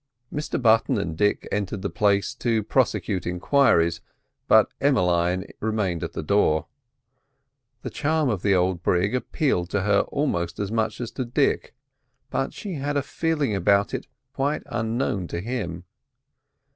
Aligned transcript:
Mr 0.33 0.59
Button 0.59 0.97
and 0.97 1.15
Dick 1.15 1.47
entered 1.51 1.83
the 1.83 1.89
place 1.91 2.33
to 2.33 2.63
prosecute 2.63 3.27
enquiries, 3.27 4.01
but 4.47 4.67
Emmeline 4.81 5.45
remained 5.59 6.03
at 6.03 6.13
the 6.13 6.23
door. 6.23 6.65
The 7.83 7.91
charm 7.91 8.27
of 8.27 8.41
the 8.41 8.55
old 8.55 8.81
brig 8.81 9.13
appealed 9.13 9.69
to 9.69 9.81
her 9.81 9.99
almost 10.09 10.57
as 10.59 10.71
much 10.71 10.99
as 11.01 11.11
to 11.11 11.23
Dick, 11.23 11.75
but 12.31 12.51
she 12.51 12.73
had 12.73 12.97
a 12.97 13.03
feeling 13.03 13.53
about 13.55 13.93
it 13.93 14.07
quite 14.33 14.63
unknown 14.65 15.27
to 15.27 15.39
him. 15.39 15.83